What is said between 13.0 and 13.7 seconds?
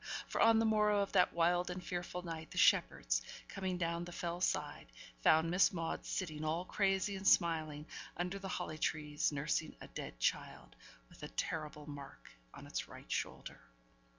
shoulder.